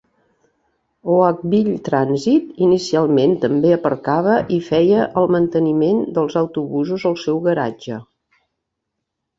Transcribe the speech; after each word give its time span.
Oakville 1.15 1.75
Transit 1.89 2.57
inicialment 2.69 3.35
també 3.45 3.75
aparcava 3.77 4.39
i 4.59 4.59
feia 4.71 5.07
el 5.23 5.31
manteniment 5.37 6.03
dels 6.19 6.43
autobusos 6.45 7.09
al 7.13 7.19
seu 7.27 7.45
garatge. 7.51 8.03